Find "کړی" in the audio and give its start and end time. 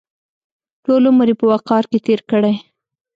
2.31-2.55